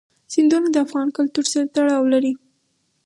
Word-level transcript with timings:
سیندونه 0.33 0.67
د 0.71 0.77
افغان 0.85 1.07
کلتور 1.17 1.45
سره 1.51 1.65
تړاو 1.75 2.03
لري. 2.13 2.33